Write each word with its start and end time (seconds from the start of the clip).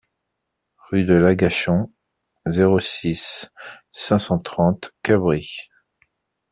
Rue 0.89 1.05
de 1.05 1.13
l'Agachon, 1.13 1.93
zéro 2.47 2.79
six, 2.79 3.51
cinq 3.91 4.17
cent 4.17 4.39
trente 4.39 4.89
Cabris 5.03 5.55